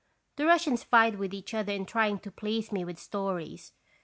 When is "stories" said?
2.97-3.71